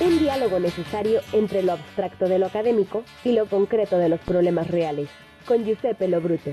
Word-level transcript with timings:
Un 0.00 0.18
diálogo 0.18 0.58
necesario 0.58 1.20
entre 1.34 1.62
lo 1.62 1.72
abstracto 1.72 2.26
de 2.26 2.38
lo 2.38 2.46
académico 2.46 3.04
y 3.22 3.32
lo 3.32 3.46
concreto 3.46 3.98
de 3.98 4.08
los 4.08 4.18
problemas 4.20 4.68
reales. 4.68 5.10
Con 5.46 5.62
Giuseppe 5.62 6.08
Lobruto. 6.08 6.50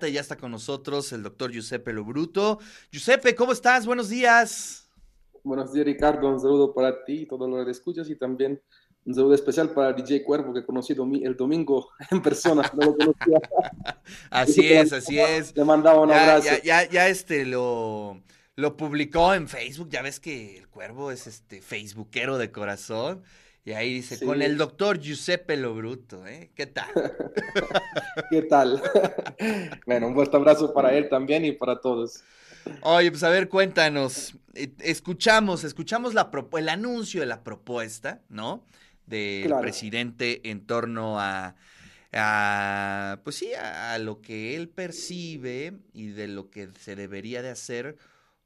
Ya 0.00 0.20
está 0.20 0.36
con 0.36 0.50
nosotros 0.50 1.12
el 1.12 1.22
doctor 1.22 1.52
Giuseppe 1.52 1.92
Lobruto. 1.92 2.58
Giuseppe, 2.90 3.34
¿cómo 3.34 3.52
estás? 3.52 3.84
Buenos 3.84 4.08
días. 4.08 4.88
Buenos 5.44 5.74
días, 5.74 5.84
Ricardo. 5.84 6.26
Un 6.26 6.40
saludo 6.40 6.72
para 6.72 7.04
ti 7.04 7.22
y 7.22 7.26
todos 7.26 7.50
los 7.50 7.66
que 7.66 7.70
escuchas 7.70 8.08
y 8.08 8.16
también 8.16 8.58
un 9.04 9.14
saludo 9.14 9.34
especial 9.34 9.70
para 9.70 9.92
DJ 9.92 10.24
Cuervo, 10.24 10.54
que 10.54 10.60
he 10.60 10.64
conocido 10.64 11.06
el 11.22 11.36
domingo 11.36 11.90
en 12.10 12.22
persona. 12.22 12.62
No 12.72 12.86
lo 12.86 12.96
conocía. 12.96 13.40
así 14.30 14.72
es, 14.72 14.92
así 14.92 15.18
es. 15.18 15.54
Le 15.54 15.64
mandaba 15.64 16.00
un 16.00 16.10
abrazo. 16.10 16.46
Ya, 16.46 16.62
ya, 16.62 16.90
ya, 16.90 17.08
este 17.08 17.44
lo, 17.44 18.22
lo 18.56 18.76
publicó 18.76 19.34
en 19.34 19.48
Facebook. 19.48 19.90
Ya 19.90 20.02
ves 20.02 20.18
que 20.18 20.58
el 20.58 20.68
Cuervo 20.68 21.12
es 21.12 21.26
este 21.26 21.60
Facebookero 21.60 22.38
de 22.38 22.50
corazón. 22.50 23.22
Y 23.64 23.72
ahí 23.72 23.94
dice, 23.94 24.24
con 24.24 24.42
el 24.42 24.56
doctor 24.56 25.00
Giuseppe 25.00 25.56
Lobruto, 25.56 26.24
¿eh? 26.26 26.50
¿Qué 26.54 26.66
tal? 26.66 26.88
¿Qué 28.30 28.42
tal? 28.42 28.80
bueno, 29.86 30.06
un 30.06 30.14
fuerte 30.14 30.36
abrazo 30.36 30.72
para 30.72 30.94
él 30.94 31.08
también 31.08 31.44
y 31.44 31.52
para 31.52 31.80
todos. 31.80 32.22
Oye, 32.82 33.10
pues 33.10 33.24
a 33.24 33.28
ver, 33.28 33.48
cuéntanos. 33.48 34.36
Eh, 34.54 34.70
escuchamos, 34.78 35.64
escuchamos 35.64 36.14
la 36.14 36.30
el 36.56 36.68
anuncio 36.68 37.20
de 37.20 37.26
la 37.26 37.42
propuesta, 37.42 38.22
¿no? 38.28 38.64
Del 39.06 39.52
presidente 39.60 40.48
en 40.48 40.64
torno 40.64 41.18
a, 41.18 41.56
a, 42.12 43.18
pues 43.24 43.36
sí, 43.36 43.52
a, 43.54 43.98
lo 43.98 44.20
que 44.20 44.54
él 44.54 44.68
percibe 44.68 45.74
y 45.92 46.08
de 46.08 46.28
lo 46.28 46.50
que 46.50 46.68
se 46.80 46.94
debería 46.94 47.42
de 47.42 47.50
hacer 47.50 47.96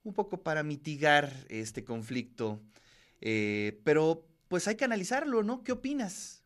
un 0.05 0.15
poco 0.15 0.43
para 0.43 0.63
mitigar 0.63 1.31
este 1.49 1.85
conflicto. 1.85 2.61
Eh, 3.21 3.81
pero 3.85 4.25
pues 4.49 4.67
hay 4.69 4.77
que 4.77 4.85
analizarlo, 4.85 5.43
¿no? 5.43 5.63
¿Qué 5.63 5.73
opinas? 5.73 6.43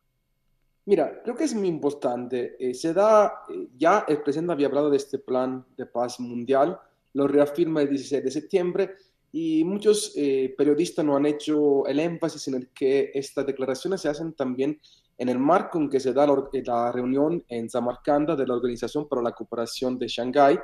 Mira, 0.87 1.23
creo 1.23 1.35
que 1.35 1.45
es 1.45 1.55
muy 1.55 1.69
importante. 1.69 2.57
Eh, 2.59 2.75
se 2.75 2.93
da, 2.93 3.45
eh, 3.49 3.69
ya 3.77 4.05
el 4.07 4.23
presidente 4.23 4.53
había 4.53 4.67
hablado 4.67 4.91
de 4.91 4.99
este 4.99 5.19
plan 5.19 5.65
de 5.77 5.87
paz 5.87 6.21
mundial, 6.21 6.79
lo 7.15 7.27
reafirma 7.27 7.83
el 7.83 7.89
16 7.89 8.25
de 8.25 8.31
septiembre 8.31 8.95
y 9.33 9.65
muchos 9.65 10.13
periodistas 10.57 11.05
no 11.05 11.17
han 11.17 11.27
hecho 11.27 11.87
el 11.89 11.99
énfasis 11.99 12.47
en 12.47 12.55
el 12.55 12.69
que 12.69 13.11
estas 13.15 13.45
declaraciones 13.45 14.01
se 14.01 14.09
hacen 14.09 14.33
también 14.33 14.81
en 15.19 15.29
el 15.29 15.41
marco 15.41 15.79
en 15.79 15.91
que 15.91 15.99
se 15.99 16.13
da 16.13 16.25
la, 16.25 16.49
la 16.53 16.93
reunión 16.93 17.45
en 17.49 17.69
Samarcanda 17.69 18.37
de 18.37 18.47
la 18.47 18.55
Organización 18.55 19.09
para 19.09 19.23
la 19.23 19.33
Cooperación 19.33 19.99
de 19.99 20.07
Shanghái, 20.07 20.59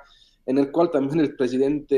en 0.51 0.59
el 0.59 0.73
cual 0.73 0.91
también 0.91 1.21
el 1.21 1.37
presidente 1.37 1.95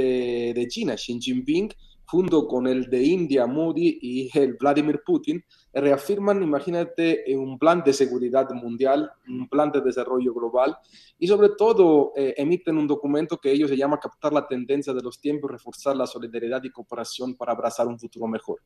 de 0.55 0.69
China, 0.69 0.95
Xi 0.95 1.19
Jinping, 1.19 1.71
junto 2.05 2.47
con 2.47 2.67
el 2.67 2.91
de 2.91 3.03
India, 3.03 3.47
Modi 3.47 3.99
y 4.03 4.39
el 4.39 4.59
Vladimir 4.61 5.01
Putin, 5.07 5.43
reafirman, 5.73 6.43
imagínate, 6.43 7.25
un 7.35 7.59
plan 7.59 7.83
de 7.83 7.95
seguridad 7.95 8.51
mundial, 8.51 9.11
un 9.27 9.49
plan 9.49 9.73
de 9.73 9.81
desarrollo 9.81 10.35
global 10.35 10.77
y 11.19 11.27
sobre 11.27 11.49
todo 11.57 12.13
eh, 12.15 12.35
emiten 12.37 12.77
un 12.77 12.87
documento 12.87 13.39
que 13.39 13.51
ellos 13.51 13.71
se 13.71 13.79
llama 13.79 13.99
Captar 13.99 14.35
la 14.35 14.47
tendencia 14.47 14.93
de 14.93 15.01
los 15.01 15.19
tiempos, 15.19 15.51
reforzar 15.51 15.97
la 15.97 16.07
solidaridad 16.07 16.63
y 16.63 16.71
cooperación 16.71 17.35
para 17.35 17.53
abrazar 17.53 17.87
un 17.87 17.99
futuro 17.99 18.27
mejor. 18.27 18.61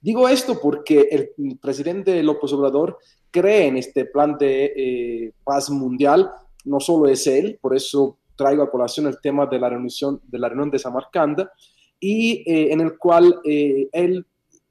Digo 0.00 0.28
esto 0.28 0.58
porque 0.60 1.08
el 1.12 1.58
presidente 1.58 2.20
López 2.24 2.52
Obrador 2.52 2.98
cree 3.30 3.68
en 3.68 3.76
este 3.76 4.06
plan 4.06 4.36
de 4.36 4.72
eh, 4.76 5.32
paz 5.44 5.70
mundial, 5.70 6.32
no 6.64 6.80
solo 6.80 7.06
es 7.06 7.28
él, 7.28 7.60
por 7.62 7.76
eso 7.76 8.17
traigo 8.38 8.62
a 8.62 8.70
colación 8.70 9.08
el 9.08 9.20
tema 9.20 9.44
de 9.44 9.58
la 9.58 9.68
reunión 9.68 10.22
de, 10.22 10.38
la 10.38 10.48
reunión 10.48 10.70
de 10.70 10.78
Samarcanda, 10.78 11.52
y 12.00 12.44
eh, 12.46 12.72
en 12.72 12.80
el 12.80 12.96
cual 12.96 13.40
eh, 13.44 13.88
él 13.92 14.24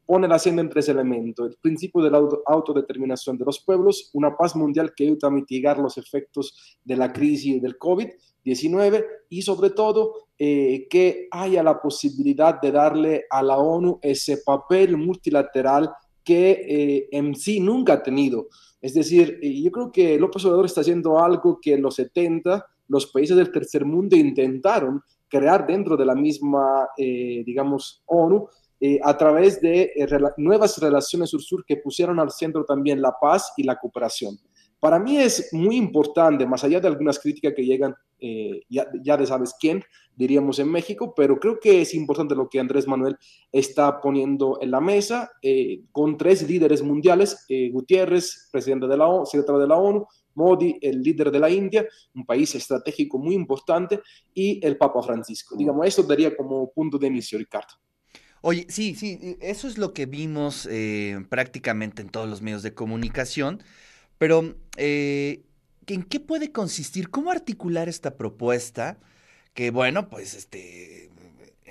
pone 0.05 0.27
la 0.27 0.35
hacienda 0.35 0.61
en 0.61 0.69
tres 0.69 0.87
elementos. 0.87 1.49
El 1.49 1.57
principio 1.57 2.01
de 2.01 2.09
la 2.09 2.21
autodeterminación 2.45 3.37
de 3.37 3.43
los 3.43 3.59
pueblos, 3.59 4.09
una 4.13 4.35
paz 4.35 4.55
mundial 4.55 4.93
que 4.95 5.03
ayuda 5.03 5.27
a 5.27 5.31
mitigar 5.31 5.77
los 5.77 5.97
efectos 5.97 6.77
de 6.83 6.95
la 6.95 7.11
crisis 7.11 7.61
del 7.61 7.77
COVID-19 7.77 9.05
y 9.29 9.41
sobre 9.41 9.71
todo 9.71 10.29
eh, 10.39 10.87
que 10.89 11.27
haya 11.29 11.61
la 11.61 11.81
posibilidad 11.81 12.61
de 12.61 12.71
darle 12.71 13.25
a 13.29 13.43
la 13.43 13.57
ONU 13.57 13.99
ese 14.01 14.37
papel 14.45 14.95
multilateral 14.95 15.91
que 16.23 17.07
en 17.11 17.35
sí 17.35 17.61
nunca 17.61 17.93
ha 17.93 18.03
tenido. 18.03 18.47
Es 18.81 18.93
decir, 18.93 19.39
yo 19.41 19.71
creo 19.71 19.91
que 19.93 20.19
López 20.19 20.43
Obrador 20.43 20.65
está 20.65 20.81
haciendo 20.81 21.19
algo 21.19 21.57
que 21.61 21.73
en 21.73 21.81
los 21.81 21.95
70 21.95 22.65
los 22.87 23.07
países 23.07 23.35
del 23.35 23.51
tercer 23.51 23.85
mundo 23.85 24.15
intentaron 24.15 25.01
crear 25.27 25.65
dentro 25.67 25.97
de 25.97 26.05
la 26.05 26.15
misma, 26.15 26.87
eh, 26.97 27.43
digamos, 27.45 28.03
ONU, 28.05 28.47
eh, 28.79 28.99
a 29.03 29.17
través 29.17 29.59
de 29.59 29.91
eh, 29.95 30.07
nuevas 30.37 30.77
relaciones 30.77 31.29
sur-sur 31.31 31.65
que 31.65 31.77
pusieron 31.77 32.19
al 32.19 32.31
centro 32.31 32.63
también 32.63 33.01
la 33.01 33.13
paz 33.19 33.53
y 33.57 33.63
la 33.63 33.77
cooperación. 33.77 34.37
Para 34.79 34.99
mí 34.99 35.17
es 35.17 35.51
muy 35.53 35.75
importante, 35.75 36.45
más 36.45 36.63
allá 36.63 36.79
de 36.79 36.87
algunas 36.87 37.17
críticas 37.17 37.53
que 37.55 37.65
llegan, 37.65 37.95
ya, 38.69 38.87
ya, 39.03 39.17
de 39.17 39.25
sabes 39.25 39.55
quién, 39.59 39.83
diríamos 40.15 40.59
en 40.59 40.71
México, 40.71 41.13
pero 41.15 41.39
creo 41.39 41.59
que 41.59 41.81
es 41.81 41.95
importante 41.95 42.35
lo 42.35 42.47
que 42.47 42.59
Andrés 42.59 42.87
Manuel 42.87 43.17
está 43.51 43.99
poniendo 43.99 44.59
en 44.61 44.69
la 44.69 44.79
mesa 44.79 45.31
con 45.91 46.15
tres 46.15 46.47
líderes 46.47 46.83
mundiales, 46.83 47.47
Gutiérrez, 47.71 48.49
presidente 48.51 48.85
de 48.85 48.97
la 48.97 49.07
ONU, 49.07 49.25
secretario 49.25 49.61
de 49.61 49.67
la 49.67 49.77
ONU, 49.77 50.05
Modi, 50.37 50.77
el 50.81 51.01
líder 51.01 51.31
de 51.31 51.39
la 51.39 51.49
India, 51.49 51.85
un 52.13 52.25
país 52.25 52.53
estratégico 52.55 53.17
muy 53.17 53.35
importante, 53.35 53.99
y 54.33 54.65
el 54.65 54.77
Papa 54.77 55.01
Francisco. 55.01 55.57
Digamos, 55.57 55.85
eso 55.85 56.03
daría 56.03 56.35
como 56.37 56.71
punto 56.71 56.97
de 56.97 57.07
inicio, 57.07 57.37
Ricardo. 57.37 57.73
Oye, 58.41 58.67
sí, 58.69 58.95
sí, 58.95 59.37
eso 59.41 59.67
es 59.67 59.77
lo 59.77 59.93
que 59.93 60.05
vimos 60.05 60.67
eh, 60.69 61.25
prácticamente 61.27 62.01
en 62.01 62.09
todos 62.09 62.29
los 62.29 62.41
medios 62.41 62.61
de 62.61 62.73
comunicación, 62.73 63.63
pero 64.19 64.55
eh, 64.77 65.43
¿en 65.87 66.03
qué 66.03 66.19
puede 66.19 66.51
consistir? 66.51 67.09
¿Cómo 67.09 67.31
articular 67.31 67.89
esta 67.89 68.15
propuesta? 68.15 68.99
Que 69.53 69.71
bueno, 69.71 70.07
pues 70.07 70.35
este, 70.35 71.09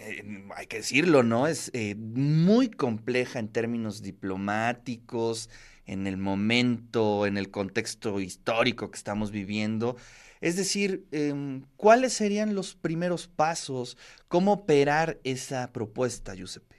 eh, 0.06 0.44
hay 0.54 0.66
que 0.66 0.78
decirlo, 0.78 1.22
¿no? 1.22 1.46
Es 1.46 1.70
muy 1.96 2.68
compleja 2.70 3.38
en 3.38 3.48
términos 3.48 4.02
diplomáticos, 4.02 5.50
en 5.86 6.06
el 6.06 6.16
momento, 6.16 7.26
en 7.26 7.36
el 7.36 7.50
contexto 7.50 8.20
histórico 8.20 8.90
que 8.90 8.96
estamos 8.96 9.30
viviendo. 9.30 9.96
Es 10.40 10.56
decir, 10.56 11.06
em, 11.12 11.62
¿cuáles 11.76 12.12
serían 12.12 12.54
los 12.54 12.74
primeros 12.74 13.26
pasos? 13.26 13.96
¿Cómo 14.28 14.52
operar 14.52 15.18
esa 15.24 15.72
propuesta, 15.72 16.34
Giuseppe? 16.34 16.75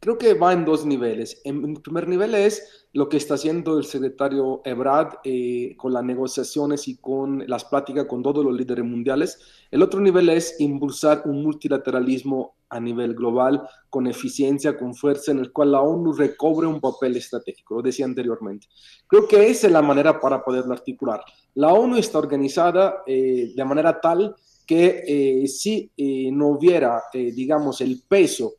Creo 0.00 0.16
que 0.16 0.34
va 0.34 0.52
en 0.52 0.64
dos 0.64 0.86
niveles. 0.86 1.40
En 1.42 1.74
primer 1.74 2.06
nivel 2.06 2.32
es 2.36 2.86
lo 2.92 3.08
que 3.08 3.16
está 3.16 3.34
haciendo 3.34 3.78
el 3.78 3.84
secretario 3.84 4.62
Ebrard 4.64 5.16
eh, 5.24 5.74
con 5.76 5.92
las 5.92 6.04
negociaciones 6.04 6.86
y 6.86 6.98
con 6.98 7.42
las 7.48 7.64
pláticas 7.64 8.06
con 8.06 8.22
todos 8.22 8.44
los 8.44 8.54
líderes 8.54 8.84
mundiales. 8.84 9.40
El 9.72 9.82
otro 9.82 10.00
nivel 10.00 10.28
es 10.28 10.54
impulsar 10.60 11.22
un 11.24 11.42
multilateralismo 11.42 12.54
a 12.68 12.78
nivel 12.78 13.14
global 13.14 13.68
con 13.90 14.06
eficiencia, 14.06 14.78
con 14.78 14.94
fuerza, 14.94 15.32
en 15.32 15.40
el 15.40 15.52
cual 15.52 15.72
la 15.72 15.80
ONU 15.80 16.12
recobre 16.12 16.68
un 16.68 16.80
papel 16.80 17.16
estratégico, 17.16 17.76
lo 17.76 17.82
decía 17.82 18.04
anteriormente. 18.04 18.68
Creo 19.08 19.26
que 19.26 19.48
esa 19.48 19.66
es 19.66 19.72
la 19.72 19.82
manera 19.82 20.20
para 20.20 20.44
poderlo 20.44 20.74
articular. 20.74 21.24
La 21.54 21.72
ONU 21.72 21.96
está 21.96 22.18
organizada 22.18 23.02
eh, 23.04 23.52
de 23.52 23.64
manera 23.64 24.00
tal 24.00 24.36
que 24.64 25.02
eh, 25.06 25.48
si 25.48 25.90
no 26.30 26.48
hubiera, 26.48 27.02
digamos, 27.12 27.80
el 27.80 28.02
peso 28.06 28.52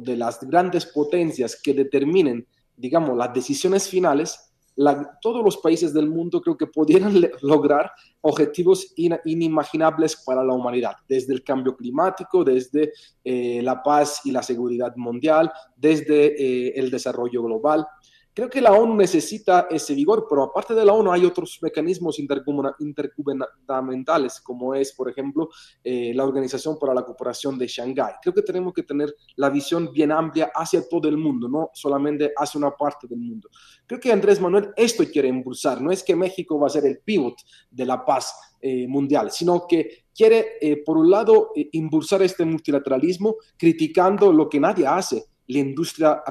de 0.00 0.16
las 0.16 0.40
grandes 0.40 0.86
potencias 0.86 1.60
que 1.60 1.74
determinen, 1.74 2.46
digamos, 2.76 3.16
las 3.16 3.32
decisiones 3.32 3.88
finales, 3.88 4.50
todos 5.20 5.44
los 5.44 5.58
países 5.58 5.92
del 5.92 6.08
mundo 6.08 6.40
creo 6.40 6.56
que 6.56 6.66
pudieran 6.66 7.14
lograr 7.42 7.90
objetivos 8.22 8.92
inimaginables 8.96 10.16
para 10.24 10.42
la 10.42 10.54
humanidad, 10.54 10.94
desde 11.08 11.34
el 11.34 11.42
cambio 11.42 11.76
climático, 11.76 12.44
desde 12.44 12.92
eh, 13.24 13.60
la 13.62 13.82
paz 13.82 14.20
y 14.24 14.30
la 14.30 14.42
seguridad 14.42 14.94
mundial, 14.96 15.52
desde 15.76 16.26
eh, 16.26 16.72
el 16.76 16.90
desarrollo 16.90 17.42
global. 17.42 17.86
Creo 18.32 18.48
que 18.48 18.60
la 18.60 18.72
ONU 18.72 18.94
necesita 18.94 19.66
ese 19.70 19.92
vigor, 19.92 20.26
pero 20.28 20.44
aparte 20.44 20.72
de 20.72 20.84
la 20.84 20.92
ONU 20.92 21.10
hay 21.10 21.24
otros 21.24 21.58
mecanismos 21.62 22.16
intergubernamentales, 22.18 24.40
como 24.40 24.72
es, 24.74 24.92
por 24.92 25.10
ejemplo, 25.10 25.48
eh, 25.82 26.12
la 26.14 26.22
Organización 26.24 26.78
para 26.78 26.94
la 26.94 27.04
Cooperación 27.04 27.58
de 27.58 27.66
Shanghái. 27.66 28.14
Creo 28.22 28.32
que 28.32 28.42
tenemos 28.42 28.72
que 28.72 28.84
tener 28.84 29.12
la 29.34 29.50
visión 29.50 29.90
bien 29.92 30.12
amplia 30.12 30.52
hacia 30.54 30.88
todo 30.88 31.08
el 31.08 31.16
mundo, 31.16 31.48
no 31.48 31.70
solamente 31.74 32.32
hacia 32.36 32.58
una 32.58 32.70
parte 32.70 33.08
del 33.08 33.18
mundo. 33.18 33.48
Creo 33.84 33.98
que 33.98 34.12
Andrés 34.12 34.40
Manuel 34.40 34.70
esto 34.76 35.02
quiere 35.10 35.26
impulsar, 35.26 35.82
no 35.82 35.90
es 35.90 36.04
que 36.04 36.14
México 36.14 36.56
va 36.58 36.68
a 36.68 36.70
ser 36.70 36.86
el 36.86 37.00
pivot 37.00 37.34
de 37.68 37.84
la 37.84 38.04
paz 38.04 38.32
eh, 38.60 38.86
mundial, 38.86 39.32
sino 39.32 39.66
que 39.66 40.04
quiere, 40.14 40.58
eh, 40.60 40.84
por 40.84 40.98
un 40.98 41.10
lado, 41.10 41.50
impulsar 41.72 42.22
este 42.22 42.44
multilateralismo 42.44 43.34
criticando 43.56 44.32
lo 44.32 44.48
que 44.48 44.60
nadie 44.60 44.86
hace, 44.86 45.24
la 45.50 45.58
industria 45.58 46.22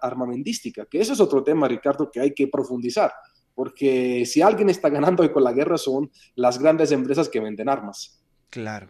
armamentística, 0.00 0.86
que 0.86 1.00
eso 1.00 1.12
es 1.12 1.20
otro 1.20 1.42
tema, 1.42 1.66
Ricardo, 1.66 2.10
que 2.10 2.20
hay 2.20 2.32
que 2.32 2.46
profundizar, 2.46 3.12
porque 3.54 4.24
si 4.24 4.40
alguien 4.40 4.70
está 4.70 4.88
ganando 4.88 5.22
hoy 5.22 5.30
con 5.30 5.42
la 5.42 5.52
guerra 5.52 5.78
son 5.78 6.10
las 6.36 6.58
grandes 6.58 6.92
empresas 6.92 7.28
que 7.28 7.40
venden 7.40 7.68
armas. 7.68 8.22
Claro. 8.50 8.88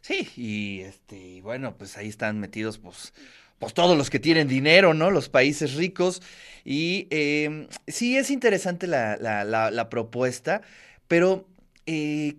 Sí, 0.00 0.28
y 0.36 0.80
este, 0.80 1.40
bueno, 1.42 1.76
pues 1.76 1.96
ahí 1.96 2.08
están 2.08 2.38
metidos 2.38 2.78
pues 2.78 3.12
pues 3.58 3.74
todos 3.74 3.98
los 3.98 4.08
que 4.08 4.20
tienen 4.20 4.46
dinero, 4.46 4.94
¿no? 4.94 5.10
Los 5.10 5.28
países 5.28 5.74
ricos. 5.74 6.22
Y 6.64 7.08
em, 7.10 7.66
sí, 7.88 8.16
es 8.16 8.30
interesante 8.30 8.86
la, 8.86 9.88
propuesta, 9.90 10.62
pero 11.08 11.48
eh, 11.86 12.36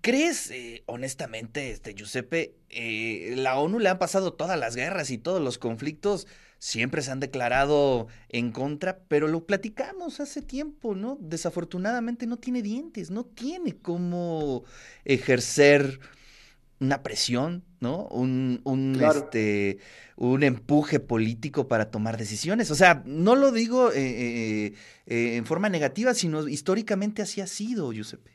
¿crees, 0.00 0.50
eh, 0.50 0.82
honestamente, 0.86 1.70
este, 1.70 1.94
Giuseppe, 1.94 2.54
eh, 2.68 3.34
la 3.36 3.58
ONU 3.58 3.78
le 3.78 3.88
han 3.88 3.98
pasado 3.98 4.34
todas 4.34 4.58
las 4.58 4.76
guerras 4.76 5.10
y 5.10 5.18
todos 5.18 5.40
los 5.40 5.58
conflictos? 5.58 6.26
Siempre 6.58 7.02
se 7.02 7.10
han 7.10 7.20
declarado 7.20 8.06
en 8.28 8.52
contra, 8.52 9.00
pero 9.08 9.26
lo 9.26 9.46
platicamos 9.46 10.20
hace 10.20 10.42
tiempo, 10.42 10.94
¿no? 10.94 11.18
Desafortunadamente 11.20 12.26
no 12.26 12.38
tiene 12.38 12.62
dientes, 12.62 13.10
no 13.10 13.24
tiene 13.24 13.76
cómo 13.76 14.62
ejercer 15.04 15.98
una 16.78 17.02
presión, 17.02 17.64
¿no? 17.80 18.06
Un, 18.08 18.60
un, 18.64 19.00
este, 19.02 19.78
un 20.16 20.44
empuje 20.44 21.00
político 21.00 21.66
para 21.66 21.90
tomar 21.90 22.16
decisiones. 22.16 22.70
O 22.70 22.76
sea, 22.76 23.02
no 23.06 23.34
lo 23.34 23.50
digo 23.50 23.90
eh, 23.92 24.74
en 25.06 25.46
forma 25.46 25.68
negativa, 25.68 26.14
sino 26.14 26.46
históricamente 26.46 27.22
así 27.22 27.40
ha 27.40 27.46
sido, 27.48 27.92
Giuseppe. 27.92 28.31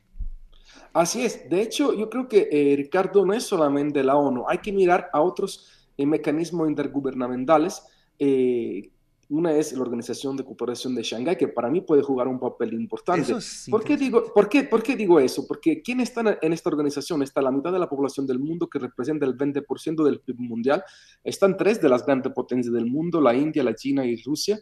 Así 0.97 1.23
es. 1.23 1.49
De 1.49 1.61
hecho, 1.61 1.93
yo 1.93 2.09
creo 2.09 2.27
que, 2.27 2.73
Ricardo, 2.77 3.25
no 3.25 3.33
es 3.33 3.43
solamente 3.43 4.03
la 4.03 4.15
ONU. 4.15 4.45
Hay 4.47 4.57
que 4.59 4.71
mirar 4.71 5.09
a 5.13 5.21
otros 5.21 5.87
mecanismos 5.97 6.69
intergubernamentales 6.69 7.83
una 9.29 9.51
es 9.51 9.73
la 9.73 9.81
Organización 9.81 10.37
de 10.37 10.45
Cooperación 10.45 10.95
de 10.95 11.03
Shanghái, 11.03 11.35
que 11.35 11.49
para 11.49 11.69
mí 11.69 11.81
puede 11.81 12.01
jugar 12.01 12.27
un 12.27 12.39
papel 12.39 12.73
importante. 12.73 13.33
¿Por, 13.69 13.83
qué 13.83 13.97
digo, 13.97 14.31
por, 14.33 14.47
qué, 14.47 14.63
¿Por 14.63 14.81
qué 14.81 14.95
digo 14.95 15.19
eso? 15.19 15.45
Porque 15.45 15.81
¿quién 15.81 15.99
está 15.99 16.37
en 16.41 16.53
esta 16.53 16.69
organización? 16.69 17.21
Está 17.21 17.41
la 17.41 17.51
mitad 17.51 17.73
de 17.73 17.79
la 17.79 17.89
población 17.89 18.25
del 18.25 18.39
mundo, 18.39 18.69
que 18.69 18.79
representa 18.79 19.25
el 19.25 19.37
20% 19.37 20.03
del 20.03 20.21
PIB 20.21 20.39
mundial. 20.39 20.83
Están 21.23 21.57
tres 21.57 21.81
de 21.81 21.89
las 21.89 22.05
grandes 22.05 22.31
potencias 22.31 22.73
del 22.73 22.85
mundo, 22.85 23.19
la 23.19 23.35
India, 23.35 23.63
la 23.63 23.75
China 23.75 24.05
y 24.05 24.15
Rusia. 24.21 24.59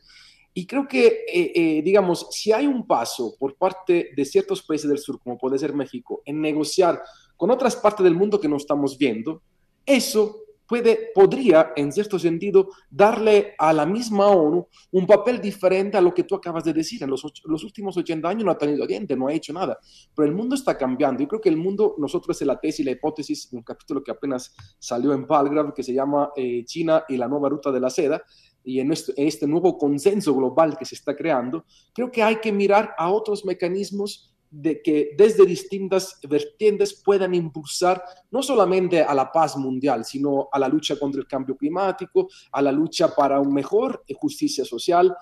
Y 0.57 0.65
creo 0.65 0.87
que, 0.87 1.25
eh, 1.27 1.51
eh, 1.53 1.81
digamos, 1.83 2.27
si 2.31 2.53
hay 2.53 2.65
un 2.65 2.87
paso 2.87 3.35
por 3.37 3.57
parte 3.57 4.11
de 4.15 4.23
ciertos 4.23 4.63
países 4.63 4.89
del 4.89 4.99
sur, 4.99 5.19
como 5.19 5.37
puede 5.37 5.59
ser 5.59 5.73
México, 5.73 6.21
en 6.25 6.39
negociar 6.39 7.01
con 7.35 7.51
otras 7.51 7.75
partes 7.75 8.05
del 8.05 8.15
mundo 8.15 8.39
que 8.39 8.47
no 8.47 8.55
estamos 8.55 8.97
viendo, 8.97 9.41
eso 9.85 10.45
puede, 10.65 11.11
podría, 11.13 11.73
en 11.75 11.91
cierto 11.91 12.17
sentido, 12.17 12.69
darle 12.89 13.53
a 13.57 13.73
la 13.73 13.85
misma 13.85 14.27
ONU 14.27 14.67
un 14.91 15.05
papel 15.05 15.41
diferente 15.41 15.97
a 15.97 16.01
lo 16.01 16.13
que 16.13 16.23
tú 16.23 16.35
acabas 16.35 16.63
de 16.63 16.71
decir. 16.71 17.03
En 17.03 17.09
los, 17.09 17.23
los 17.43 17.63
últimos 17.65 17.97
80 17.97 18.27
años 18.27 18.45
no 18.45 18.51
ha 18.51 18.57
tenido 18.57 18.87
gente, 18.87 19.15
no 19.15 19.27
ha 19.27 19.33
hecho 19.33 19.53
nada, 19.53 19.77
pero 20.15 20.27
el 20.27 20.33
mundo 20.33 20.55
está 20.55 20.77
cambiando. 20.77 21.21
Yo 21.21 21.27
creo 21.27 21.41
que 21.41 21.49
el 21.49 21.57
mundo, 21.57 21.95
nosotros 21.97 22.41
en 22.41 22.47
la 22.47 22.59
tesis 22.59 22.85
la 22.85 22.91
hipótesis, 22.91 23.49
un 23.51 23.61
capítulo 23.61 24.03
que 24.03 24.11
apenas 24.11 24.55
salió 24.79 25.13
en 25.13 25.27
Palgrave, 25.27 25.73
que 25.75 25.83
se 25.83 25.93
llama 25.93 26.31
eh, 26.35 26.63
China 26.65 27.03
y 27.07 27.17
la 27.17 27.27
nueva 27.27 27.49
ruta 27.49 27.71
de 27.71 27.79
la 27.79 27.89
seda, 27.89 28.23
y 28.65 28.79
en 28.79 28.91
este, 28.91 29.47
nuevo 29.47 29.77
consenso 29.77 30.33
global 30.33 30.77
que 30.77 30.85
se 30.85 30.95
está 30.95 31.15
creando, 31.15 31.65
creo 31.93 32.11
que 32.11 32.23
hay 32.23 32.37
que 32.37 32.51
mirar 32.51 32.93
a 32.97 33.11
otros 33.11 33.45
mecanismos 33.45 34.35
de 34.49 34.81
que 34.81 35.15
desde 35.17 35.45
distintas 35.45 36.19
vertientes 36.27 36.93
puedan 37.03 37.33
impulsar 37.33 38.03
no 38.31 38.41
solamente 38.41 39.01
a 39.01 39.13
la 39.13 39.31
paz 39.31 39.57
mundial, 39.57 40.05
sino 40.05 40.47
a 40.51 40.59
la 40.59 40.69
lucha 40.69 40.97
contra 40.97 41.19
el 41.19 41.27
cambio 41.27 41.57
climático, 41.57 42.29
a 42.51 42.61
la 42.61 42.71
lucha 42.71 43.13
para 43.13 43.39
un 43.39 43.53
mejor 43.53 44.03
justicia 44.15 44.63
social. 44.63 45.15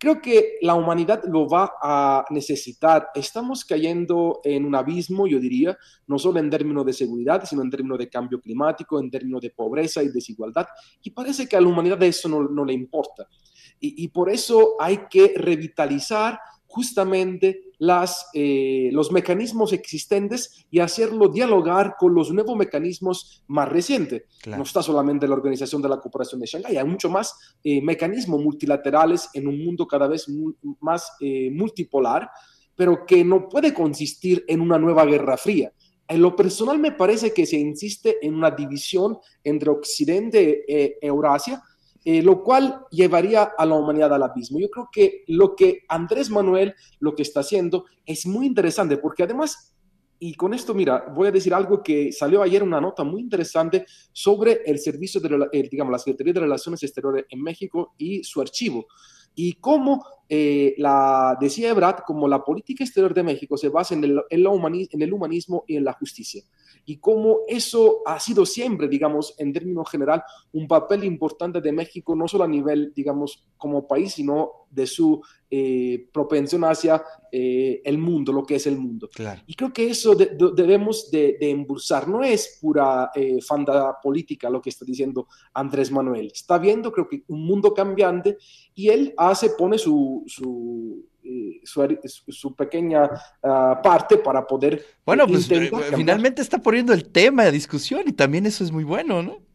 Creo 0.00 0.22
que 0.22 0.58
la 0.62 0.76
humanidad 0.76 1.24
lo 1.26 1.48
va 1.48 1.72
a 1.82 2.24
necesitar. 2.30 3.08
Estamos 3.16 3.64
cayendo 3.64 4.40
en 4.44 4.64
un 4.64 4.76
abismo, 4.76 5.26
yo 5.26 5.40
diría, 5.40 5.76
no 6.06 6.20
solo 6.20 6.38
en 6.38 6.48
términos 6.48 6.86
de 6.86 6.92
seguridad, 6.92 7.44
sino 7.44 7.62
en 7.62 7.70
términos 7.70 7.98
de 7.98 8.08
cambio 8.08 8.40
climático, 8.40 9.00
en 9.00 9.10
términos 9.10 9.40
de 9.40 9.50
pobreza 9.50 10.00
y 10.04 10.08
desigualdad. 10.10 10.68
Y 11.02 11.10
parece 11.10 11.48
que 11.48 11.56
a 11.56 11.60
la 11.60 11.66
humanidad 11.66 12.00
eso 12.04 12.28
no, 12.28 12.64
le 12.64 12.72
importa. 12.72 13.26
Y, 13.80 14.06
por 14.08 14.30
eso 14.30 14.76
hay 14.80 15.00
que 15.10 15.34
revitalizar 15.36 16.38
justamente 16.66 17.67
las, 17.78 18.26
eh, 18.34 18.90
los 18.92 19.12
mecanismos 19.12 19.72
existentes 19.72 20.66
y 20.70 20.80
hacerlo 20.80 21.28
dialogar 21.28 21.94
con 21.98 22.14
los 22.14 22.32
nuevos 22.32 22.56
mecanismos 22.56 23.44
más 23.46 23.68
recientes. 23.68 24.24
No 24.46 24.62
está 24.62 24.82
solamente 24.82 25.28
la 25.28 25.34
Organización 25.34 25.80
de 25.80 25.88
la 25.88 26.00
Cooperación 26.00 26.40
de 26.40 26.46
Shanghái, 26.46 26.76
hay 26.76 26.84
mucho 26.84 27.08
más 27.08 27.56
eh, 27.62 27.80
mecanismos 27.80 28.42
multilaterales 28.42 29.28
en 29.32 29.46
un 29.46 29.64
mundo 29.64 29.86
cada 29.86 30.08
vez 30.08 30.26
más 30.80 31.12
eh, 31.20 31.50
multipolar, 31.52 32.28
pero 32.74 33.06
que 33.06 33.24
no 33.24 33.48
puede 33.48 33.72
consistir 33.72 34.44
en 34.48 34.60
una 34.60 34.78
nueva 34.78 35.04
guerra 35.04 35.36
fría. 35.36 35.72
En 36.06 36.22
lo 36.22 36.34
personal 36.34 36.78
me 36.78 36.92
parece 36.92 37.32
que 37.32 37.44
se 37.44 37.58
insiste 37.58 38.16
en 38.22 38.34
una 38.34 38.50
división 38.50 39.18
entre 39.44 39.70
Occidente 39.70 40.64
e 40.66 40.98
Eurasia, 41.02 41.62
eh, 42.04 42.22
lo 42.22 42.42
cual 42.42 42.84
llevaría 42.90 43.42
a 43.42 43.66
la 43.66 43.74
humanidad 43.74 44.12
al 44.14 44.22
abismo. 44.22 44.58
Yo 44.58 44.70
creo 44.70 44.88
que 44.90 45.24
lo 45.26 45.54
que 45.56 45.84
Andrés 45.88 46.30
Manuel 46.30 46.74
lo 47.00 47.14
que 47.14 47.22
está 47.22 47.40
haciendo 47.40 47.86
es 48.06 48.26
muy 48.26 48.46
interesante 48.46 48.96
porque 48.96 49.24
además, 49.24 49.74
y 50.18 50.34
con 50.34 50.54
esto, 50.54 50.74
mira, 50.74 51.06
voy 51.14 51.28
a 51.28 51.32
decir 51.32 51.52
algo 51.52 51.82
que 51.82 52.12
salió 52.12 52.42
ayer 52.42 52.62
una 52.62 52.80
nota 52.80 53.04
muy 53.04 53.20
interesante 53.20 53.86
sobre 54.12 54.62
el 54.64 54.78
servicio 54.78 55.20
de, 55.20 55.48
eh, 55.52 55.68
digamos, 55.70 55.92
la 55.92 55.98
Secretaría 55.98 56.32
de 56.32 56.40
Relaciones 56.40 56.82
Exteriores 56.82 57.26
en 57.28 57.42
México 57.42 57.94
y 57.98 58.22
su 58.24 58.40
archivo 58.40 58.86
y 59.34 59.52
cómo 59.54 60.04
eh, 60.28 60.74
la, 60.78 61.36
decía 61.40 61.70
Ebrard, 61.70 62.02
como 62.04 62.26
la 62.26 62.42
política 62.42 62.82
exterior 62.82 63.14
de 63.14 63.22
México 63.22 63.56
se 63.56 63.68
basa 63.68 63.94
en 63.94 64.02
el, 64.02 64.20
en, 64.30 64.46
en 64.90 65.02
el 65.02 65.12
humanismo 65.12 65.64
y 65.68 65.76
en 65.76 65.84
la 65.84 65.92
justicia 65.92 66.42
y 66.88 66.96
cómo 66.96 67.40
eso 67.46 68.00
ha 68.06 68.18
sido 68.18 68.46
siempre, 68.46 68.88
digamos, 68.88 69.34
en 69.36 69.52
términos 69.52 69.90
general, 69.90 70.22
un 70.52 70.66
papel 70.66 71.04
importante 71.04 71.60
de 71.60 71.70
México, 71.70 72.16
no 72.16 72.26
solo 72.26 72.44
a 72.44 72.48
nivel, 72.48 72.94
digamos, 72.94 73.44
como 73.58 73.86
país, 73.86 74.14
sino 74.14 74.66
de 74.70 74.86
su 74.86 75.20
eh, 75.50 76.08
propensión 76.10 76.64
hacia 76.64 77.04
eh, 77.30 77.82
el 77.84 77.98
mundo, 77.98 78.32
lo 78.32 78.42
que 78.42 78.54
es 78.54 78.66
el 78.66 78.78
mundo. 78.78 79.10
Y 79.46 79.54
creo 79.54 79.70
que 79.70 79.90
eso 79.90 80.14
debemos 80.14 81.10
de, 81.10 81.36
de, 81.38 81.50
impulsar, 81.50 82.08
no 82.08 82.22
es 82.24 82.58
pura 82.58 83.10
eh, 83.14 83.42
fanda 83.42 84.00
política 84.02 84.48
lo 84.48 84.62
que 84.62 84.70
está 84.70 84.86
diciendo 84.86 85.28
Andrés 85.52 85.90
Manuel, 85.90 86.30
está 86.32 86.56
viendo, 86.56 86.90
creo 86.90 87.06
que, 87.06 87.22
un 87.28 87.44
mundo 87.44 87.74
cambiante 87.74 88.38
y 88.74 88.88
él 88.88 89.12
hace, 89.18 89.50
pone 89.50 89.76
su, 89.76 90.24
su 90.26 91.04
su, 91.64 92.54
pequeña 92.54 93.10
ah, 93.42 93.80
parte 93.82 94.18
para 94.18 94.46
poder... 94.46 94.84
Bueno, 95.04 95.26
pues 95.26 95.50
eh, 95.50 95.70
finalmente 95.94 96.42
está 96.42 96.58
poniendo 96.58 96.92
el 96.92 97.10
tema 97.10 97.44
de 97.44 97.52
discusión 97.52 98.02
y 98.06 98.12
también 98.12 98.46
eso 98.46 98.64
es 98.64 98.70
muy 98.70 98.84
bueno, 98.84 99.22
¿no? 99.22 99.47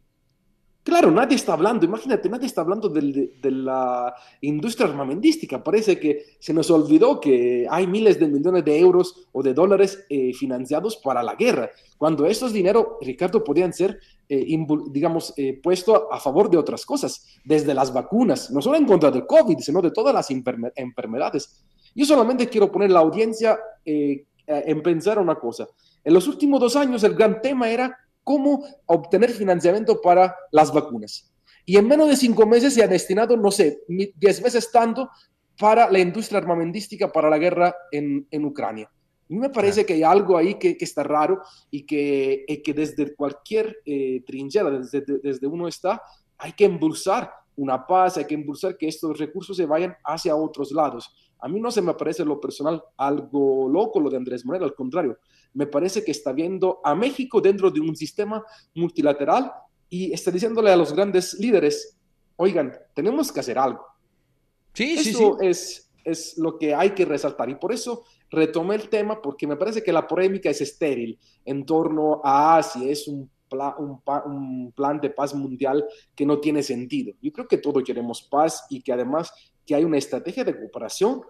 Claro, 0.83 1.11
nadie 1.11 1.37
está 1.37 1.53
hablando, 1.53 1.85
imagínate, 1.85 2.27
nadie 2.27 2.45
está 2.45 2.59
hablando 2.59 2.89
de, 2.89 3.31
la 3.41 4.13
industria 4.41 4.89
armamentística. 4.89 5.63
Parece 5.63 5.97
que 5.97 6.25
se 6.39 6.53
nos 6.53 6.69
olvidó 6.69 7.21
que 7.21 7.65
hay 7.69 7.87
miles 7.87 8.19
de 8.19 8.27
millones 8.27 8.65
de 8.65 8.79
euros 8.79 9.27
o 9.31 9.41
de 9.41 9.53
dólares 9.53 10.05
eh, 10.09 10.33
financiados 10.33 10.97
para 10.97 11.23
la 11.23 11.35
guerra, 11.35 11.69
cuando 11.97 12.25
esos 12.25 12.51
dinero, 12.51 12.97
Ricardo, 12.99 13.45
podían 13.45 13.71
ser, 13.71 13.97
eh, 14.27 14.45
digamos, 14.91 15.33
eh, 15.37 15.57
puestos 15.63 16.01
a 16.11 16.19
favor 16.19 16.49
de 16.49 16.57
otras 16.57 16.85
cosas, 16.85 17.27
desde 17.45 17.73
las 17.73 17.93
vacunas, 17.93 18.51
no 18.51 18.61
solo 18.61 18.75
en 18.75 18.85
contra 18.85 19.09
del 19.09 19.25
COVID, 19.25 19.59
sino 19.59 19.81
de 19.81 19.91
todas 19.91 20.13
las 20.13 20.29
enfermedades. 20.31 21.63
Yo 21.95 22.05
solamente 22.05 22.49
quiero 22.49 22.69
poner 22.69 22.91
la 22.91 22.99
audiencia 22.99 23.57
en 23.85 24.81
pensar 24.81 25.17
una 25.19 25.35
cosa. 25.35 25.65
En 26.03 26.13
los 26.13 26.27
últimos 26.27 26.59
dos 26.59 26.75
años 26.75 27.03
el 27.03 27.13
gran 27.15 27.41
tema 27.41 27.69
era 27.69 27.97
cómo 28.23 28.65
obtener 28.85 29.31
financiamiento 29.31 30.01
para 30.01 30.35
las 30.51 30.73
vacunas. 30.73 31.31
Y 31.65 31.77
en 31.77 31.87
menos 31.87 32.09
de 32.09 32.15
cinco 32.15 32.45
meses 32.45 32.73
se 32.73 32.83
ha 32.83 32.87
destinado, 32.87 33.37
no 33.37 33.51
sé, 33.51 33.83
diez 33.87 34.41
veces 34.41 34.71
tanto 34.71 35.09
para 35.57 35.89
la 35.89 35.99
industria 35.99 36.39
armamentística, 36.39 37.11
para 37.11 37.29
la 37.29 37.37
guerra 37.37 37.75
en, 37.91 38.27
en 38.31 38.45
Ucrania. 38.45 38.89
A 38.89 39.25
mí 39.33 39.37
me 39.37 39.49
parece 39.49 39.85
que 39.85 39.93
hay 39.93 40.03
algo 40.03 40.37
ahí 40.37 40.55
que, 40.55 40.75
que 40.77 40.85
está 40.85 41.03
raro 41.03 41.41
y 41.71 41.85
que, 41.85 42.45
que 42.63 42.73
desde 42.73 43.15
cualquier 43.15 43.77
eh, 43.85 44.21
trinchera, 44.25 44.69
desde, 44.69 45.01
desde 45.01 45.47
uno 45.47 45.67
está, 45.67 46.01
hay 46.37 46.51
que 46.51 46.65
impulsar 46.65 47.31
una 47.55 47.85
paz, 47.85 48.17
hay 48.17 48.25
que 48.25 48.33
impulsar 48.33 48.77
que 48.77 48.87
estos 48.87 49.17
recursos 49.17 49.55
se 49.55 49.65
vayan 49.65 49.95
hacia 50.03 50.35
otros 50.35 50.71
lados. 50.71 51.15
A 51.39 51.47
mí 51.47 51.59
no 51.59 51.71
se 51.71 51.81
me 51.81 51.93
parece 51.93 52.25
lo 52.25 52.39
personal 52.39 52.83
algo 52.97 53.69
loco 53.69 53.99
lo 53.99 54.09
de 54.09 54.17
Andrés 54.17 54.45
Moreno, 54.45 54.65
al 54.65 54.75
contrario, 54.75 55.17
me 55.53 55.67
parece 55.67 56.03
que 56.03 56.11
está 56.11 56.31
viendo 56.31 56.79
a 56.83 56.95
México 56.95 57.41
dentro 57.41 57.69
de 57.69 57.79
un 57.79 57.95
sistema 57.95 58.43
multilateral 58.75 59.51
y 59.89 60.11
está 60.11 60.31
diciéndole 60.31 60.71
a 60.71 60.75
los 60.75 60.93
grandes 60.93 61.35
líderes, 61.35 61.97
oigan, 62.35 62.73
tenemos 62.93 63.31
que 63.31 63.39
hacer 63.39 63.57
algo. 63.57 63.85
Sí, 64.73 64.97
sí, 64.97 65.13
sí. 65.13 65.23
Es, 65.41 65.91
es 66.03 66.37
lo 66.37 66.57
que 66.57 66.73
hay 66.73 66.91
que 66.91 67.05
resaltar 67.05 67.49
y 67.49 67.55
por 67.55 67.71
eso 67.71 68.03
retomé 68.29 68.75
el 68.75 68.89
tema 68.89 69.21
porque 69.21 69.45
me 69.45 69.55
parece 69.55 69.83
que 69.83 69.93
la 69.93 70.07
polémica 70.07 70.49
es 70.49 70.61
estéril 70.61 71.19
en 71.45 71.65
torno 71.65 72.21
a 72.23 72.61
si 72.63 72.89
es 72.89 73.07
un, 73.07 73.29
un, 73.77 74.01
un, 74.25 74.71
plan 74.71 74.99
de 74.99 75.11
paz 75.11 75.35
mundial 75.35 75.85
que 76.15 76.25
no 76.25 76.39
tiene 76.39 76.63
sentido. 76.63 77.13
Yo 77.21 77.31
creo 77.31 77.47
que 77.47 77.59
todos 77.59 77.83
queremos 77.83 78.23
paz 78.23 78.65
y 78.69 78.81
que 78.81 78.91
además 78.91 79.31
que 79.65 79.75
hay 79.75 79.83
una 79.83 79.99
estrategia 79.99 80.43
de 80.43 80.57
cooperación, 80.57 81.21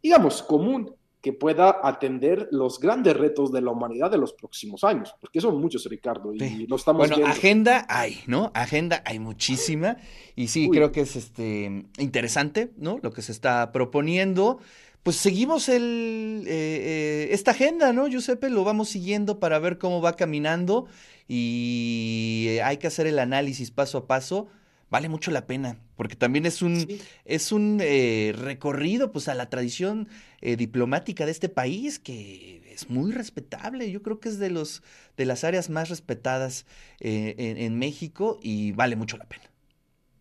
digamos, 0.00 0.42
común 0.42 0.94
que 1.24 1.32
pueda 1.32 1.80
atender 1.82 2.48
los 2.50 2.78
grandes 2.78 3.16
retos 3.16 3.50
de 3.50 3.62
la 3.62 3.70
humanidad 3.70 4.10
de 4.10 4.18
los 4.18 4.34
próximos 4.34 4.84
años, 4.84 5.14
porque 5.18 5.40
son 5.40 5.58
muchos, 5.58 5.86
Ricardo, 5.86 6.34
y 6.34 6.66
lo 6.66 6.76
estamos 6.76 7.08
bueno, 7.08 7.26
agenda 7.26 7.86
hay, 7.88 8.20
¿no? 8.26 8.52
Agenda 8.52 9.02
hay 9.06 9.18
muchísima, 9.20 9.96
y 10.36 10.48
sí, 10.48 10.68
creo 10.68 10.92
que 10.92 11.00
es 11.00 11.16
este 11.16 11.86
interesante, 11.96 12.72
¿no? 12.76 12.98
Lo 13.00 13.10
que 13.14 13.22
se 13.22 13.32
está 13.32 13.72
proponiendo. 13.72 14.58
Pues 15.02 15.16
seguimos 15.16 15.70
el, 15.70 16.44
eh, 16.46 16.50
eh, 16.50 17.28
esta 17.30 17.52
agenda, 17.52 17.94
¿no, 17.94 18.06
Giuseppe? 18.06 18.50
Lo 18.50 18.62
vamos 18.62 18.90
siguiendo 18.90 19.40
para 19.40 19.58
ver 19.58 19.78
cómo 19.78 20.02
va 20.02 20.16
caminando 20.16 20.88
y 21.26 22.58
hay 22.62 22.76
que 22.76 22.86
hacer 22.86 23.06
el 23.06 23.18
análisis 23.18 23.70
paso 23.70 23.96
a 23.96 24.06
paso 24.06 24.48
vale 24.94 25.08
mucho 25.08 25.32
la 25.32 25.48
pena, 25.48 25.76
porque 25.96 26.14
también 26.14 26.46
es 26.46 26.62
un, 26.62 26.86
es 27.24 27.50
un 27.50 27.80
eh, 27.82 28.32
recorrido 28.38 29.10
pues, 29.10 29.26
a 29.26 29.34
la 29.34 29.50
tradición 29.50 30.06
eh, 30.40 30.54
diplomática 30.54 31.26
de 31.26 31.32
este 31.32 31.48
país 31.48 31.98
que 31.98 32.62
es 32.72 32.88
muy 32.88 33.10
respetable. 33.10 33.90
Yo 33.90 34.02
creo 34.02 34.20
que 34.20 34.28
es 34.28 34.38
de, 34.38 34.50
los, 34.50 34.84
de 35.16 35.24
las 35.24 35.42
áreas 35.42 35.68
más 35.68 35.88
respetadas 35.88 36.64
eh, 37.00 37.34
en, 37.58 37.76
México 37.76 38.38
y 38.40 38.70
vale 38.70 38.94
mucho 38.94 39.16
la 39.16 39.24
pena. 39.24 39.42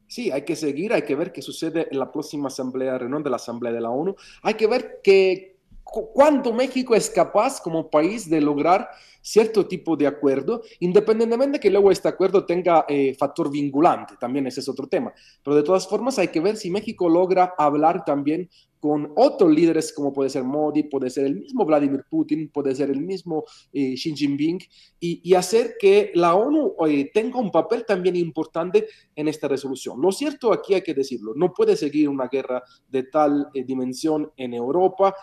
Sí, 0.08 0.32
hay 0.32 0.42
que 0.42 0.56
seguir, 0.56 0.92
hay 0.92 1.04
que 1.04 1.14
ver 1.14 1.32
qué 1.32 1.44
sucede 1.44 1.88
en 1.92 2.00
la 2.00 2.12
próxima 2.12 2.48
asamblea, 2.48 2.98
reunión 2.98 3.22
de 3.22 3.30
la 3.30 3.36
Asamblea 3.36 3.72
de 3.74 3.82
la 3.82 3.92
ONU. 3.92 4.16
Hay 4.42 4.56
que 4.56 4.66
ver 4.66 5.02
que, 5.04 5.53
cuánto 5.94 6.52
México 6.54 6.96
es 6.96 7.10
capaz 7.10 7.62
como 7.62 7.90
país 7.90 8.30
de 8.30 8.42
lograr 8.42 8.90
cierto 9.22 9.68
tipo 9.68 9.96
de 9.96 10.08
acuerdo, 10.08 10.64
independientemente 10.80 11.58
de 11.58 11.60
que 11.60 11.70
luego 11.70 11.92
este 11.92 12.10
acuerdo 12.10 12.46
tenga 12.46 12.86
eh, 12.90 13.16
factor 13.18 13.50
vinculante, 13.50 14.16
también 14.20 14.48
ese 14.48 14.60
es 14.60 14.68
otro 14.68 14.88
tema. 14.88 15.14
Pero 15.44 15.56
de 15.56 15.64
todas 15.64 15.88
formas 15.88 16.18
hay 16.20 16.28
que 16.30 16.42
ver 16.42 16.58
si 16.58 16.70
México 16.70 17.08
logra 17.08 17.54
hablar 17.58 18.04
también 18.04 18.50
con 18.84 19.14
otros 19.16 19.50
líderes 19.50 19.94
como 19.94 20.12
puede 20.12 20.30
ser 20.30 20.44
Modi, 20.44 20.84
puede 20.84 21.10
ser 21.10 21.26
el 21.26 21.38
mismo 21.38 21.64
Vladimir 21.64 22.04
Putin, 22.10 22.50
puede 22.50 22.76
ser 22.76 22.90
el 22.90 23.00
mismo 23.00 23.46
eh, 23.72 23.94
Xi 23.94 24.14
Jinping, 24.14 24.60
y, 25.00 25.34
hacer 25.36 25.76
que 25.80 26.12
la 26.16 26.36
ONU 26.36 26.76
eh, 26.86 27.10
tenga 27.14 27.40
un 27.40 27.50
papel 27.50 27.86
también 27.86 28.18
importante 28.18 28.88
en 29.16 29.30
esta 29.30 29.48
resolución. 29.48 30.02
Lo 30.02 30.12
cierto 30.12 30.52
aquí 30.52 30.74
hay 30.74 30.82
que 30.82 30.94
decirlo, 30.94 31.32
no 31.34 31.54
puede 31.54 31.78
seguir 31.78 32.10
una 32.10 32.28
guerra 32.28 32.62
de 32.90 33.04
tal 33.04 33.48
eh, 33.54 33.64
dimensión 33.64 34.34
en 34.36 34.54
Europa, 34.54 35.16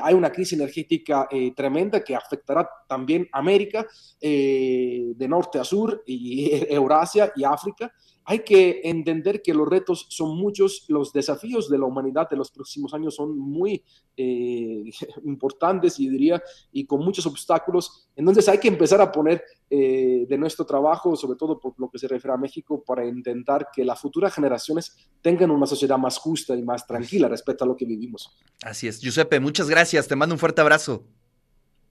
hay 0.00 0.14
una 0.14 0.30
crisis 0.30 0.52
energética 0.52 1.28
tremenda 1.56 2.04
que 2.04 2.14
afectará 2.14 2.68
también 2.88 3.28
América, 3.32 3.86
de 4.20 5.26
norte 5.28 5.58
a 5.58 5.64
sur, 5.64 6.02
y 6.06 6.50
Eurasia 6.68 7.32
y 7.34 7.42
África, 7.42 7.92
hay 8.30 8.40
que 8.40 8.82
entender 8.84 9.40
que 9.40 9.54
los 9.54 9.66
retos 9.66 10.04
son 10.10 10.36
muchos, 10.36 10.84
los 10.88 11.14
desafíos 11.14 11.70
de 11.70 11.78
la 11.78 11.86
humanidad 11.86 12.28
de 12.28 12.36
los 12.36 12.50
próximos 12.50 12.92
años 12.92 13.14
son 13.14 13.38
muy 13.38 13.82
eh, 14.18 14.84
importantes 15.24 15.98
y 15.98 16.10
diría, 16.10 16.42
y 16.70 16.84
con 16.84 17.02
muchos 17.02 17.24
obstáculos. 17.24 18.10
Entonces 18.14 18.46
hay 18.50 18.58
que 18.58 18.68
empezar 18.68 19.00
a 19.00 19.10
poner 19.10 19.42
eh, 19.70 20.26
de 20.28 20.36
nuestro 20.36 20.66
trabajo, 20.66 21.16
sobre 21.16 21.38
todo 21.38 21.58
por 21.58 21.72
lo 21.78 21.88
que 21.88 21.98
se 21.98 22.06
refiere 22.06 22.34
a 22.34 22.36
México, 22.36 22.84
para 22.86 23.06
intentar 23.06 23.68
que 23.72 23.82
las 23.82 23.98
futuras 23.98 24.34
generaciones 24.34 24.94
tengan 25.22 25.50
una 25.50 25.64
sociedad 25.64 25.96
más 25.96 26.18
justa 26.18 26.54
y 26.54 26.62
más 26.62 26.86
tranquila 26.86 27.28
respecto 27.28 27.64
a 27.64 27.66
lo 27.66 27.76
que 27.76 27.86
vivimos. 27.86 28.36
Así 28.62 28.88
es. 28.88 29.00
Giuseppe, 29.00 29.40
muchas 29.40 29.70
gracias. 29.70 30.06
Te 30.06 30.16
mando 30.16 30.34
un 30.34 30.38
fuerte 30.38 30.60
abrazo. 30.60 31.02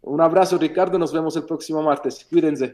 Un 0.02 0.22
abrazo, 0.22 0.60
Ricardo. 0.60 1.00
Nos 1.00 1.12
vemos 1.12 1.36
el 1.36 1.46
próximo 1.46 1.82
martes. 1.82 2.26
Cuídense. 2.30 2.66